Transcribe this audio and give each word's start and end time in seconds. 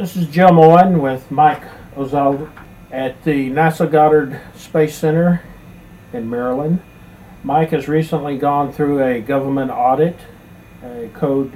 This 0.00 0.16
is 0.16 0.28
Jim 0.28 0.58
Owen 0.58 1.02
with 1.02 1.30
Mike 1.30 1.62
Ozell 1.94 2.50
at 2.90 3.22
the 3.22 3.50
NASA 3.50 3.84
Goddard 3.84 4.40
Space 4.56 4.94
Center 4.94 5.42
in 6.14 6.30
Maryland. 6.30 6.80
Mike 7.44 7.68
has 7.72 7.86
recently 7.86 8.38
gone 8.38 8.72
through 8.72 9.04
a 9.04 9.20
government 9.20 9.70
audit, 9.70 10.16
a 10.82 11.10
Code 11.12 11.52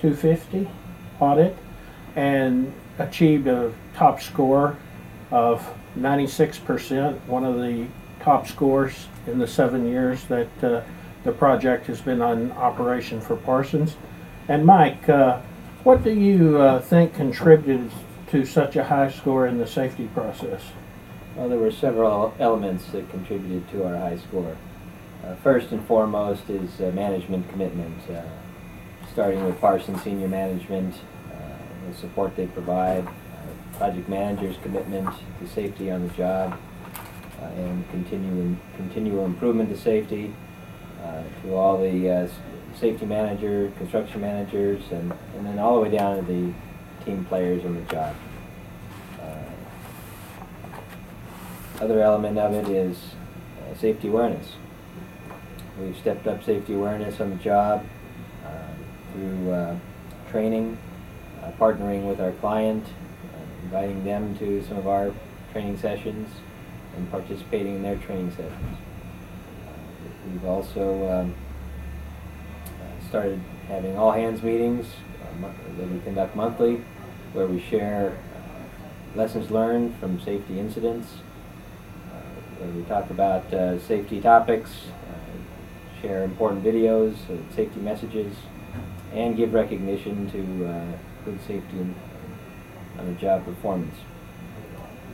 250 0.00 0.68
audit, 1.20 1.56
and 2.16 2.72
achieved 2.98 3.46
a 3.46 3.72
top 3.94 4.20
score 4.20 4.76
of 5.30 5.64
96%, 5.96 7.26
one 7.26 7.44
of 7.44 7.58
the 7.58 7.86
top 8.18 8.48
scores 8.48 9.06
in 9.28 9.38
the 9.38 9.46
seven 9.46 9.86
years 9.86 10.24
that 10.24 10.64
uh, 10.64 10.82
the 11.22 11.30
project 11.30 11.86
has 11.86 12.00
been 12.00 12.22
on 12.22 12.50
operation 12.50 13.20
for 13.20 13.36
Parsons. 13.36 13.94
And 14.48 14.66
Mike, 14.66 15.08
uh, 15.08 15.42
what 15.84 16.02
do 16.02 16.10
you 16.10 16.60
uh, 16.60 16.80
think 16.80 17.14
contributed 17.14 17.90
to 18.30 18.44
such 18.44 18.76
a 18.76 18.84
high 18.84 19.10
score 19.10 19.46
in 19.46 19.58
the 19.58 19.66
safety 19.66 20.06
process? 20.08 20.62
Well, 21.36 21.48
there 21.48 21.58
were 21.58 21.70
several 21.70 22.34
elements 22.38 22.86
that 22.86 23.08
contributed 23.10 23.68
to 23.70 23.86
our 23.86 23.96
high 23.96 24.18
score. 24.18 24.56
Uh, 25.24 25.34
first 25.36 25.70
and 25.70 25.84
foremost 25.86 26.48
is 26.50 26.80
uh, 26.80 26.90
management 26.94 27.48
commitment, 27.48 27.96
uh, 28.10 28.22
starting 29.12 29.44
with 29.44 29.60
Parsons 29.60 30.02
Senior 30.02 30.28
Management, 30.28 30.94
uh, 31.32 31.88
the 31.88 31.96
support 31.96 32.34
they 32.34 32.46
provide, 32.46 33.06
uh, 33.06 33.78
project 33.78 34.08
manager's 34.08 34.56
commitment 34.62 35.08
to 35.40 35.48
safety 35.48 35.90
on 35.90 36.06
the 36.06 36.14
job, 36.14 36.58
and 37.40 37.88
continuing, 37.90 38.60
continual 38.76 39.24
improvement 39.24 39.70
to 39.70 39.76
safety, 39.76 40.34
to 41.42 41.54
all 41.54 41.78
the 41.78 42.28
safety 42.78 43.06
manager, 43.06 43.72
construction 43.78 44.20
managers, 44.20 44.82
and, 44.90 45.12
and 45.36 45.46
then 45.46 45.58
all 45.58 45.76
the 45.76 45.82
way 45.82 45.96
down 45.96 46.16
to 46.16 46.22
the 46.22 46.52
team 47.04 47.24
players 47.24 47.64
on 47.64 47.74
the 47.74 47.92
job. 47.92 48.14
Uh, 49.20 49.44
Other 51.80 52.00
element 52.00 52.38
of 52.38 52.52
it 52.54 52.68
is 52.68 52.96
uh, 53.60 53.74
safety 53.76 54.08
awareness. 54.08 54.54
We've 55.80 55.96
stepped 55.96 56.26
up 56.26 56.42
safety 56.44 56.74
awareness 56.74 57.20
on 57.20 57.30
the 57.30 57.36
job 57.36 57.84
uh, 58.44 58.50
through 59.12 59.50
uh, 59.50 59.76
training, 60.30 60.76
uh, 61.42 61.52
partnering 61.52 62.08
with 62.08 62.20
our 62.20 62.32
client, 62.32 62.84
uh, 62.84 63.64
inviting 63.64 64.04
them 64.04 64.36
to 64.38 64.64
some 64.64 64.76
of 64.76 64.86
our 64.88 65.12
training 65.52 65.78
sessions, 65.78 66.28
and 66.96 67.10
participating 67.10 67.76
in 67.76 67.82
their 67.82 67.96
training 67.96 68.30
sessions. 68.32 68.76
We've 70.32 70.44
also 70.44 71.08
um, 71.10 71.34
started 73.08 73.40
having 73.68 73.96
all-hands 73.96 74.42
meetings 74.42 74.86
uh, 75.42 75.48
that 75.78 75.88
we 75.90 75.98
conduct 76.00 76.36
monthly, 76.36 76.82
where 77.32 77.46
we 77.46 77.60
share 77.60 78.16
uh, 78.16 79.18
lessons 79.18 79.50
learned 79.50 79.94
from 79.96 80.20
safety 80.20 80.58
incidents, 80.58 81.14
uh, 82.10 82.20
where 82.58 82.70
we 82.70 82.82
talk 82.82 83.10
about 83.10 83.50
safety 83.82 84.20
topics, 84.20 84.70
share 86.02 86.22
important 86.22 86.62
videos, 86.62 87.16
safety 87.56 87.80
messages, 87.80 88.34
and 89.12 89.36
give 89.36 89.52
recognition 89.52 90.30
to 90.30 90.94
good 91.24 91.40
safety 91.46 91.78
and 91.78 91.94
on 92.98 93.06
the 93.06 93.20
job 93.20 93.44
performance. 93.44 93.94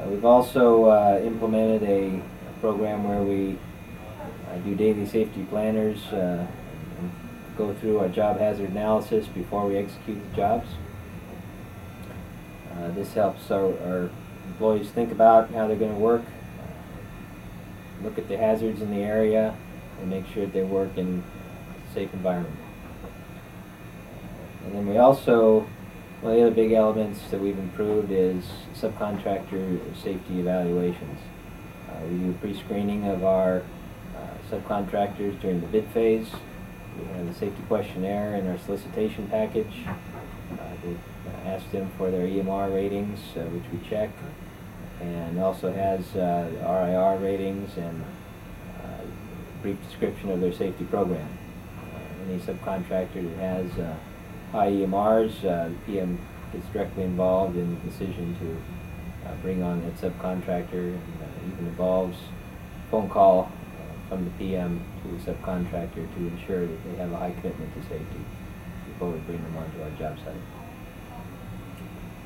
Uh, 0.01 0.07
we've 0.09 0.25
also 0.25 0.87
uh, 0.87 1.21
implemented 1.23 1.83
a, 1.83 2.17
a 2.17 2.61
program 2.61 3.05
where 3.05 3.23
we 3.23 3.59
uh, 4.51 4.57
do 4.59 4.75
daily 4.75 5.07
safety 5.07 5.45
planners, 5.51 6.01
go 7.57 7.73
through 7.75 7.99
our 8.01 8.09
job 8.09 8.39
hazard 8.39 8.71
analysis 8.71 9.27
before 9.29 9.67
we 9.67 9.77
execute 9.77 10.19
the 10.31 10.37
jobs. 10.37 10.69
Uh, 12.73 12.89
this 12.91 13.15
helps 13.15 13.51
our, 13.51 13.67
our 13.81 14.11
employees 14.47 14.91
think 14.91 15.13
about 15.13 15.51
how 15.51 15.67
they're 15.67 15.77
going 15.77 15.95
to 15.95 16.01
work, 16.01 16.23
uh, 16.23 18.05
look 18.05 18.19
at 18.19 18.29
the 18.29 18.37
hazards 18.37 18.83
in 18.83 18.91
the 18.91 19.03
area, 19.03 19.57
and 20.01 20.11
make 20.11 20.27
sure 20.27 20.47
they 20.47 20.63
work 20.63 20.97
in 20.97 21.23
a 21.89 21.95
safe 21.95 22.13
environment. 22.13 22.57
And 24.65 24.75
then 24.75 24.89
we 24.89 24.97
also, 24.97 25.67
one 26.21 26.33
of 26.33 26.39
the 26.39 26.47
other 26.47 26.55
big 26.55 26.73
elements 26.73 27.21
that 27.31 27.41
we've 27.41 27.59
improved 27.59 28.11
is 28.11 28.45
subcontractor 28.75 29.81
safety 29.97 30.41
evaluations. 30.41 31.21
Uh, 31.89 32.05
we 32.07 32.19
do 32.19 32.33
pre-screening 32.41 33.05
of 33.07 33.25
our 33.25 33.63
uh, 34.17 34.51
subcontractors 34.51 35.39
during 35.41 35.61
the 35.61 35.67
bid 35.69 35.87
phase. 35.89 36.29
We 36.99 37.07
have 37.19 37.29
a 37.29 37.35
safety 37.35 37.63
questionnaire 37.69 38.37
in 38.37 38.47
our 38.47 38.59
solicitation 38.59 39.29
package. 39.29 39.87
Uh, 39.87 40.57
we 40.85 40.97
ask 41.45 41.71
them 41.71 41.91
for 41.97 42.11
their 42.11 42.27
EMR 42.27 42.73
ratings, 42.75 43.19
uh, 43.37 43.41
which 43.41 43.65
we 43.73 43.89
check, 43.89 44.11
and 45.01 45.39
also 45.41 45.73
has 45.73 46.15
uh, 46.15 46.49
RIR 46.63 47.19
ratings 47.19 47.77
and 47.77 48.05
uh, 48.83 49.05
brief 49.63 49.83
description 49.89 50.31
of 50.31 50.41
their 50.41 50.53
safety 50.53 50.85
program. 50.85 51.29
Uh, 51.79 52.31
any 52.31 52.39
subcontractor 52.39 53.37
that 53.37 53.39
has 53.39 53.79
uh, 53.79 53.97
high 54.53 54.71
EMRs, 54.71 55.45
uh, 55.45 55.69
the 55.69 55.75
PM 55.87 56.19
gets 56.53 56.67
directly 56.73 57.03
involved 57.03 57.57
in 57.57 57.75
the 57.75 57.91
decision 57.91 58.37
to 58.39 59.29
uh, 59.29 59.35
bring 59.43 59.63
on 59.63 59.83
that 59.83 59.97
subcontractor. 59.97 60.95
And, 60.95 61.03
uh, 61.21 61.53
even 61.53 61.67
involves 61.67 62.17
phone 62.91 63.09
call 63.09 63.51
uh, 63.51 63.64
from 64.09 64.25
the 64.25 64.31
PM 64.33 64.81
to 65.03 65.09
the 65.09 65.33
subcontractor 65.33 65.95
to 65.95 66.19
ensure 66.19 66.67
that 66.67 66.85
they 66.85 66.97
have 66.97 67.13
a 67.13 67.17
high 67.17 67.33
commitment 67.41 67.73
to 67.75 67.83
safety 67.83 68.25
before 68.87 69.11
we 69.11 69.19
bring 69.21 69.43
them 69.43 69.57
onto 69.57 69.83
our 69.83 69.91
job 69.91 70.19
site. 70.25 70.35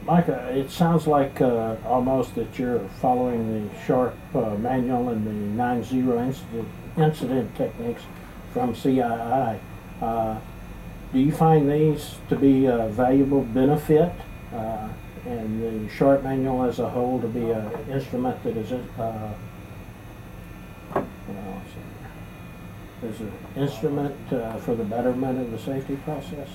Mike, 0.05 0.29
uh, 0.29 0.41
it 0.53 0.71
sounds 0.71 1.07
like 1.07 1.41
uh, 1.41 1.77
almost 1.85 2.35
that 2.35 2.59
you're 2.59 2.81
following 3.01 3.69
the 3.69 3.75
SHARP 3.81 4.15
uh, 4.35 4.57
manual 4.57 5.11
and 5.11 5.27
the 5.27 5.63
9-0 5.63 6.27
incident, 6.27 6.69
incident 6.97 7.57
techniques 7.57 8.03
from 8.53 8.75
CII. 8.75 9.59
Uh, 10.01 10.39
do 11.13 11.19
you 11.19 11.33
find 11.33 11.71
these 11.71 12.17
to 12.29 12.37
be 12.37 12.67
a 12.67 12.89
valuable 12.89 13.43
benefit 13.43 14.13
uh, 14.55 14.89
and 15.27 15.63
the 15.63 15.95
SHARP 15.95 16.23
manual 16.23 16.65
as 16.65 16.79
a 16.79 16.89
whole 16.89 17.21
to 17.21 17.29
be 17.29 17.51
an 17.51 17.71
instrument 17.91 18.43
that 18.45 18.57
is, 18.57 18.73
uh, 18.73 19.35
is 23.03 23.21
an 23.21 23.33
instrument 23.57 24.15
uh, 24.33 24.59
for 24.59 24.75
the 24.75 24.85
betterment 24.85 25.41
of 25.41 25.51
the 25.51 25.59
safety 25.59 25.97
process? 25.97 26.49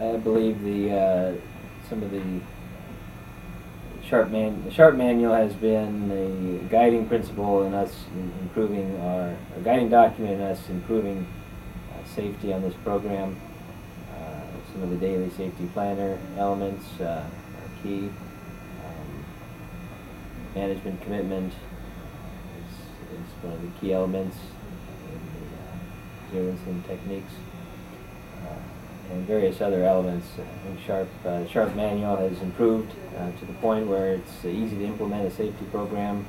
I 0.00 0.16
believe 0.16 0.62
the, 0.62 0.92
uh, 0.92 1.34
some 1.88 2.02
of 2.02 2.10
the 2.10 2.40
sharp 4.06 4.30
man, 4.30 4.64
the 4.64 4.70
sharp 4.70 4.94
manual 4.94 5.34
has 5.34 5.54
been 5.54 6.10
a 6.10 6.70
guiding 6.70 7.08
principle 7.08 7.64
in 7.64 7.74
us 7.74 8.04
improving 8.40 8.98
our, 9.00 9.36
a 9.56 9.60
guiding 9.64 9.88
document 9.88 10.34
in 10.34 10.40
us 10.42 10.68
improving 10.68 11.26
uh, 11.92 12.06
safety 12.14 12.52
on 12.52 12.62
this 12.62 12.74
program. 12.84 13.36
Uh, 14.12 14.40
some 14.72 14.82
of 14.82 14.90
the 14.90 14.96
daily 14.96 15.30
safety 15.30 15.68
planner 15.72 16.18
elements 16.36 16.84
uh, 17.00 17.24
are 17.24 17.82
key. 17.82 18.08
Um, 18.84 19.24
management 20.54 21.00
commitment 21.02 21.52
is, 23.28 23.44
one 23.44 23.52
of 23.52 23.62
the 23.62 23.80
key 23.80 23.92
elements 23.92 24.36
in 25.12 25.20
the 25.34 25.56
uh, 25.56 26.32
zero 26.32 26.50
incident 26.50 26.86
techniques. 26.86 27.32
Uh, 28.44 28.54
and 29.10 29.26
various 29.26 29.60
other 29.60 29.84
elements. 29.84 30.26
Think 30.36 30.80
Sharp, 30.86 31.08
uh, 31.24 31.46
Sharp 31.46 31.74
Manual 31.74 32.16
has 32.16 32.40
improved 32.42 32.92
uh, 33.16 33.30
to 33.32 33.44
the 33.46 33.52
point 33.54 33.86
where 33.86 34.14
it's 34.14 34.44
easy 34.44 34.76
to 34.76 34.84
implement 34.84 35.26
a 35.26 35.30
safety 35.30 35.64
program 35.70 36.26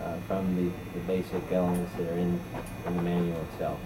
uh, 0.00 0.16
from 0.28 0.54
the, 0.56 0.70
the 0.98 1.04
basic 1.06 1.50
elements 1.50 1.92
that 1.96 2.08
are 2.08 2.18
in, 2.18 2.40
in 2.86 2.96
the 2.96 3.02
manual 3.02 3.40
itself. 3.52 3.80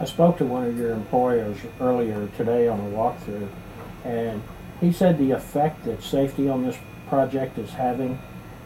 I 0.00 0.04
spoke 0.04 0.38
to 0.38 0.44
one 0.44 0.64
of 0.64 0.76
your 0.76 0.90
employers 0.90 1.56
earlier 1.80 2.28
today 2.36 2.68
on 2.68 2.80
a 2.80 2.82
walkthrough, 2.82 3.48
and 4.04 4.42
he 4.80 4.92
said 4.92 5.18
the 5.18 5.30
effect 5.30 5.84
that 5.84 6.02
safety 6.02 6.48
on 6.48 6.64
this 6.64 6.76
project 7.08 7.58
is 7.58 7.70
having 7.70 8.18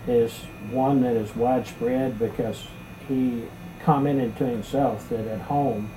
is 0.09 0.33
one 0.71 1.03
that 1.03 1.15
is 1.15 1.35
widespread 1.37 2.19
because 2.19 2.67
he 3.07 3.45
commented 3.85 4.37
to 4.39 4.47
himself 4.47 5.09
that 5.11 5.27
at 5.27 5.41
home 5.43 5.91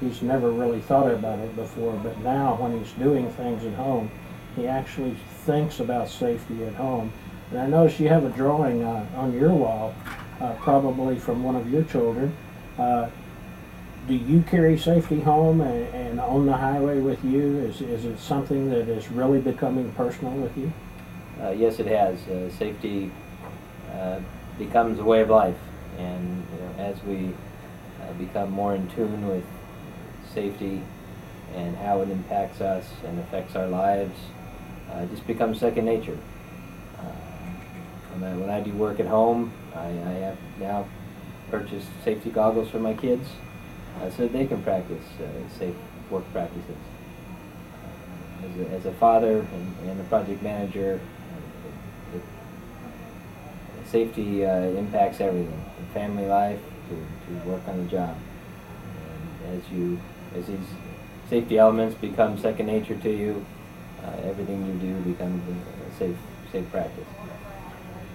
he's 0.00 0.22
never 0.22 0.50
really 0.50 0.80
thought 0.80 1.10
about 1.10 1.38
it 1.38 1.54
before, 1.56 1.92
but 2.02 2.18
now 2.20 2.54
when 2.56 2.78
he's 2.78 2.92
doing 2.92 3.30
things 3.32 3.64
at 3.64 3.74
home, 3.74 4.10
he 4.54 4.66
actually 4.66 5.16
thinks 5.44 5.80
about 5.80 6.08
safety 6.08 6.64
at 6.64 6.74
home. 6.74 7.12
And 7.50 7.60
I 7.60 7.66
noticed 7.66 8.00
you 8.00 8.08
have 8.08 8.24
a 8.24 8.30
drawing 8.30 8.82
uh, 8.82 9.06
on 9.16 9.32
your 9.32 9.52
wall, 9.52 9.94
uh, 10.40 10.52
probably 10.54 11.18
from 11.18 11.42
one 11.42 11.56
of 11.56 11.70
your 11.70 11.84
children. 11.84 12.36
Uh, 12.78 13.08
do 14.06 14.14
you 14.14 14.42
carry 14.42 14.78
safety 14.78 15.20
home 15.20 15.60
and, 15.60 15.94
and 15.94 16.20
on 16.20 16.46
the 16.46 16.56
highway 16.56 17.00
with 17.00 17.24
you? 17.24 17.58
Is, 17.58 17.80
is 17.80 18.04
it 18.04 18.18
something 18.18 18.70
that 18.70 18.88
is 18.88 19.10
really 19.10 19.40
becoming 19.40 19.90
personal 19.92 20.32
with 20.32 20.56
you? 20.56 20.72
Uh, 21.40 21.50
yes, 21.50 21.80
it 21.80 21.86
has. 21.86 22.26
Uh, 22.28 22.50
safety 22.50 23.10
uh, 23.96 24.20
becomes 24.58 24.98
a 24.98 25.04
way 25.04 25.20
of 25.22 25.30
life, 25.30 25.58
and 25.98 26.44
you 26.52 26.60
know, 26.60 26.74
as 26.78 27.02
we 27.04 27.32
uh, 28.02 28.12
become 28.14 28.50
more 28.50 28.74
in 28.74 28.88
tune 28.90 29.28
with 29.28 29.44
safety 30.34 30.82
and 31.54 31.76
how 31.76 32.00
it 32.02 32.10
impacts 32.10 32.60
us 32.60 32.84
and 33.04 33.18
affects 33.20 33.56
our 33.56 33.66
lives, 33.66 34.14
uh, 34.90 34.96
uh, 34.96 35.06
just 35.06 35.26
becomes 35.26 35.60
second 35.60 35.84
nature. 35.84 36.18
Uh, 36.98 37.02
when, 38.14 38.32
I, 38.32 38.36
when 38.36 38.50
I 38.50 38.60
do 38.60 38.72
work 38.72 39.00
at 39.00 39.06
home, 39.06 39.52
I, 39.74 39.86
I 39.88 40.12
have 40.24 40.38
now 40.60 40.86
purchased 41.50 41.88
safety 42.04 42.30
goggles 42.30 42.70
for 42.70 42.78
my 42.78 42.94
kids 42.94 43.28
uh, 44.00 44.10
so 44.10 44.22
that 44.22 44.32
they 44.32 44.46
can 44.46 44.62
practice 44.62 45.04
uh, 45.20 45.58
safe 45.58 45.74
work 46.10 46.24
practices. 46.32 46.76
Uh, 47.82 48.46
As 48.46 48.60
a, 48.60 48.70
as 48.70 48.86
a 48.86 48.92
father 48.92 49.38
and, 49.40 49.90
and 49.90 50.00
a 50.00 50.04
project 50.04 50.42
manager, 50.42 50.98
uh, 50.98 50.98
it, 50.98 51.15
safety 53.90 54.44
uh, 54.44 54.60
impacts 54.60 55.20
everything, 55.20 55.62
from 55.76 55.86
family 55.94 56.26
life 56.26 56.60
to, 56.88 56.94
to 56.94 57.48
work 57.48 57.66
on 57.68 57.84
the 57.84 57.90
job. 57.90 58.16
And 59.46 59.62
as 59.62 59.70
you, 59.70 59.98
as 60.36 60.46
these 60.46 60.58
safety 61.28 61.58
elements 61.58 61.94
become 61.94 62.38
second 62.38 62.66
nature 62.66 62.96
to 62.96 63.10
you, 63.10 63.44
uh, 64.04 64.10
everything 64.24 64.66
you 64.66 64.74
do 64.74 65.00
becomes 65.00 65.42
a, 65.48 65.98
safe, 65.98 66.16
safe 66.52 66.70
practice. 66.70 67.06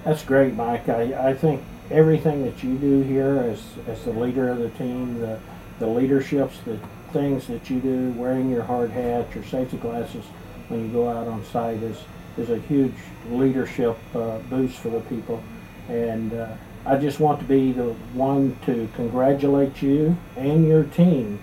That's 0.04 0.24
great, 0.24 0.54
Mike. 0.54 0.88
I, 0.90 1.30
I 1.30 1.34
think 1.34 1.62
everything 1.90 2.44
that 2.46 2.64
you 2.64 2.76
do 2.76 3.02
here 3.02 3.40
as, 3.52 3.64
as 3.88 4.04
the 4.06 4.12
leader 4.12 4.50
of 4.50 4.60
the 4.60 4.70
team, 4.72 5.20
the, 5.20 5.40
the 5.80 5.88
leaderships, 5.88 6.60
the 6.66 6.80
things 7.12 7.48
that 7.48 7.70
you 7.70 7.80
do, 7.80 8.12
wearing 8.12 8.50
your 8.50 8.64
hard 8.64 8.92
hat, 8.92 9.34
your 9.36 9.44
safety 9.44 9.78
glasses 9.78 10.24
when 10.70 10.86
you 10.86 10.88
go 10.92 11.10
out 11.10 11.28
on 11.28 11.44
site 11.46 11.84
is, 11.84 11.98
is 12.38 12.50
a 12.50 12.60
huge 12.60 12.94
leadership 13.30 13.98
uh, 14.16 14.38
boost 14.50 14.78
for 14.78 14.90
the 14.90 15.02
people. 15.02 15.44
And 15.90 16.34
uh, 16.34 16.56
I 16.86 16.98
just 16.98 17.20
want 17.20 17.40
to 17.40 17.46
be 17.46 17.72
the 17.72 17.94
one 18.14 18.58
to 18.66 18.90
congratulate 18.96 19.82
you 19.82 20.18
and 20.36 20.68
your 20.68 20.84
team 20.84 21.40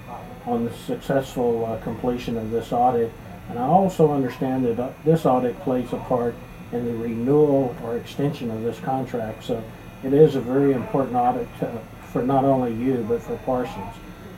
on 0.46 0.64
the 0.64 0.72
successful 0.72 1.64
uh, 1.64 1.78
completion 1.82 2.36
of 2.36 2.50
this 2.50 2.72
audit. 2.72 3.12
And 3.48 3.58
I 3.58 3.62
also 3.62 4.12
understand 4.12 4.64
that 4.66 4.78
uh, 4.78 4.90
this 5.04 5.26
audit 5.26 5.58
plays 5.60 5.92
a 5.92 5.98
part 5.98 6.34
in 6.72 6.84
the 6.84 6.94
renewal 6.94 7.74
or 7.82 7.96
extension 7.96 8.50
of 8.50 8.62
this 8.62 8.78
contract. 8.80 9.44
So 9.44 9.62
it 10.02 10.12
is 10.12 10.34
a 10.34 10.40
very 10.40 10.72
important 10.72 11.16
audit 11.16 11.48
uh, 11.62 11.78
for 12.12 12.22
not 12.22 12.44
only 12.44 12.74
you, 12.74 13.04
but 13.08 13.22
for 13.22 13.36
Parsons. 13.38 13.94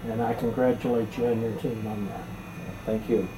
And 0.06 0.22
I 0.22 0.34
congratulate 0.34 1.16
you 1.16 1.26
and 1.26 1.42
your 1.42 1.52
team 1.60 1.86
on 1.86 2.06
that. 2.08 2.24
Thank 2.86 3.08
you. 3.08 3.28